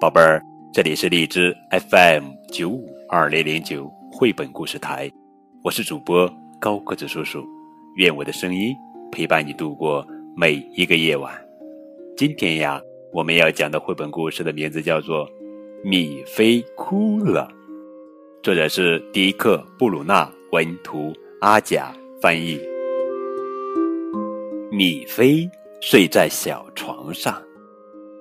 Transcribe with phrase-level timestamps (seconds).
[0.00, 0.40] 宝贝儿，
[0.72, 5.10] 这里是荔枝 FM 九五二零零九绘本故事台，
[5.64, 7.44] 我是主播高个子叔叔，
[7.96, 8.76] 愿我的声音
[9.10, 10.06] 陪伴你度过
[10.36, 11.32] 每一个夜晚。
[12.16, 12.80] 今天呀，
[13.12, 15.26] 我们要讲的绘本故事的名字叫做
[15.82, 17.48] 《米菲哭了》，
[18.44, 22.60] 作者是迪克·布鲁纳，文图，阿甲翻译。
[24.76, 27.42] 米菲睡在小床上。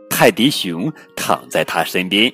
[0.10, 2.32] 泰迪熊躺在他身边，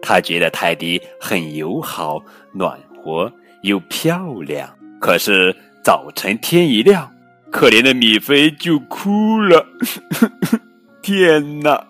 [0.00, 2.18] 他觉得泰迪很友好、
[2.54, 3.30] 暖和
[3.64, 4.74] 又漂亮。
[4.98, 5.54] 可是
[5.84, 7.12] 早晨天一亮，
[7.52, 9.62] 可怜的米菲就哭了。
[11.02, 11.86] 天哪！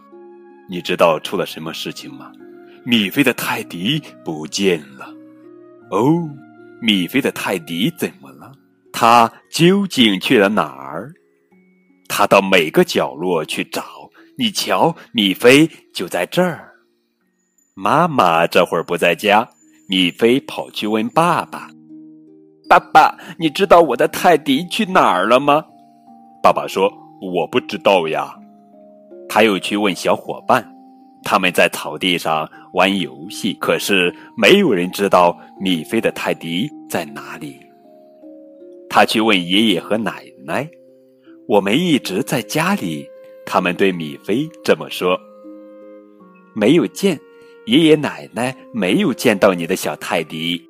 [0.68, 2.32] 你知道出了什么事情吗？
[2.82, 5.08] 米菲的泰迪不见了。
[5.90, 6.28] 哦，
[6.82, 8.50] 米菲的泰迪怎么了？
[8.92, 11.14] 他究竟去了哪儿？
[12.08, 13.84] 他到每个角落去找。
[14.36, 16.72] 你瞧，米菲就在这儿。
[17.74, 19.48] 妈妈这会儿不在家，
[19.88, 21.68] 米菲跑去问爸爸
[22.68, 25.64] ：“爸爸，你知道我的泰迪去哪儿了吗？”
[26.42, 26.88] 爸爸说
[27.20, 28.32] ：“我不知道呀。”
[29.28, 30.64] 他又去问小伙伴，
[31.24, 37.60] 他们在草地上玩游戏，可是没有人知道米菲的泰迪在哪里。
[38.88, 40.68] 他去问爷爷和奶奶，
[41.48, 43.08] 我们一直在家里。
[43.46, 45.18] 他们对米菲这么说
[46.54, 47.18] ：“没有见，
[47.64, 50.62] 爷爷奶奶没有见到你的小泰迪。”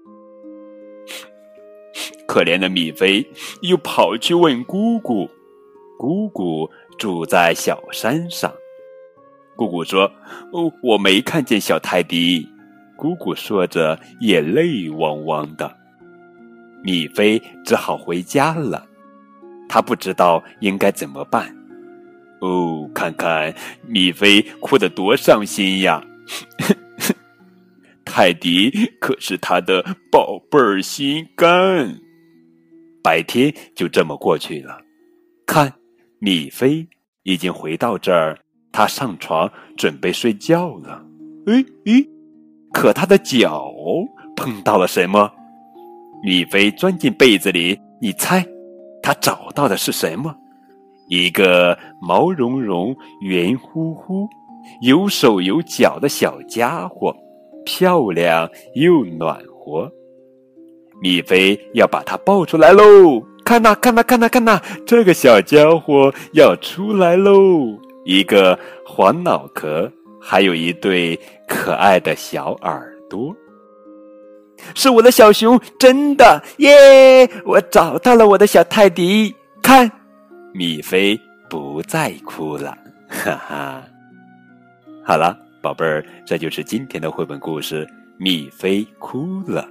[2.29, 3.27] 可怜的米菲
[3.63, 5.29] 又跑去问姑姑，
[5.99, 8.55] 姑姑住在小山上。
[9.57, 10.05] 姑姑说
[10.55, 12.49] ：“哦，我没看见小泰迪。”
[12.97, 15.69] 姑姑说着，眼泪汪汪的。
[16.85, 18.87] 米菲只好回家了，
[19.69, 21.55] 他不知道应该怎么办。
[22.41, 23.55] 哦，看看
[23.87, 26.03] 米菲哭得多伤心呀！
[28.05, 28.71] 泰迪
[29.01, 31.99] 可是他的宝贝儿心肝。
[33.03, 34.81] 白天就这么过去了，
[35.47, 35.73] 看，
[36.19, 36.87] 米菲
[37.23, 38.39] 已经回到这儿，
[38.73, 41.05] 他上床准备睡觉了。
[41.47, 42.05] 哎哎，
[42.73, 43.73] 可他的脚
[44.37, 45.31] 碰到了什么？
[46.23, 48.45] 米菲钻进被子里，你猜，
[49.03, 50.35] 他找到的是什么？
[51.09, 54.29] 一个毛茸茸、圆乎乎、
[54.83, 57.17] 有手有脚的小家伙，
[57.65, 59.91] 漂亮又暖和。
[61.01, 63.23] 米菲要把它抱出来喽！
[63.45, 67.79] 看呐，看呐，看呐，看呐，这个小家伙要出来喽！
[68.05, 73.35] 一个黄脑壳，还有一对可爱的小耳朵，
[74.75, 77.29] 是我的小熊，真的耶！
[77.45, 79.91] 我找到了我的小泰迪，看。
[80.55, 82.77] 米菲不再哭了，
[83.09, 83.83] 哈哈。
[85.05, 87.87] 好了，宝贝儿，这就是今天的绘本故事
[88.19, 89.63] 《米菲哭了》。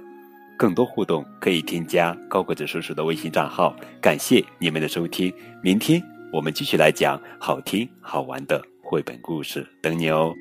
[0.56, 3.76] 更多互动可以添加高个子叔叔的微信账号。
[4.00, 5.32] 感谢你们的收听，
[5.62, 10.34] 明天我们继续来讲好听好玩的绘本故事，等你哦。